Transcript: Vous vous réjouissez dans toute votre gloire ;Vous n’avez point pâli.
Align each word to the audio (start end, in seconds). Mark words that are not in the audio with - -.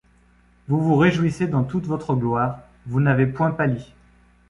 Vous 0.67 0.81
vous 0.81 0.95
réjouissez 0.97 1.45
dans 1.45 1.63
toute 1.63 1.85
votre 1.85 2.15
gloire 2.15 2.61
;Vous 2.87 2.99
n’avez 2.99 3.27
point 3.27 3.51
pâli. 3.51 3.93